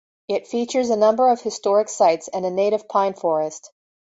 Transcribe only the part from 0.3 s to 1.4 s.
features a number